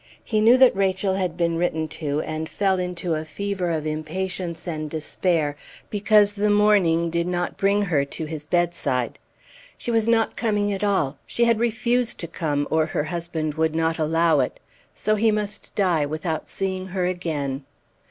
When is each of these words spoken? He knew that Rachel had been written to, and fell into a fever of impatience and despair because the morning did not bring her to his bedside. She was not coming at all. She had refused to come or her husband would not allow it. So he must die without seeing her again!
He 0.23 0.41
knew 0.41 0.57
that 0.57 0.75
Rachel 0.75 1.13
had 1.13 1.37
been 1.37 1.57
written 1.57 1.87
to, 1.89 2.21
and 2.21 2.49
fell 2.49 2.79
into 2.79 3.13
a 3.13 3.23
fever 3.23 3.69
of 3.69 3.85
impatience 3.85 4.67
and 4.67 4.89
despair 4.89 5.55
because 5.91 6.33
the 6.33 6.49
morning 6.49 7.11
did 7.11 7.27
not 7.27 7.55
bring 7.55 7.83
her 7.83 8.03
to 8.05 8.25
his 8.25 8.47
bedside. 8.47 9.19
She 9.77 9.91
was 9.91 10.07
not 10.07 10.35
coming 10.35 10.73
at 10.73 10.83
all. 10.83 11.19
She 11.27 11.45
had 11.45 11.59
refused 11.59 12.19
to 12.21 12.27
come 12.27 12.67
or 12.71 12.87
her 12.87 13.03
husband 13.03 13.53
would 13.53 13.75
not 13.75 13.99
allow 13.99 14.39
it. 14.39 14.59
So 14.95 15.13
he 15.13 15.29
must 15.29 15.75
die 15.75 16.07
without 16.07 16.49
seeing 16.49 16.87
her 16.87 17.05
again! 17.05 17.63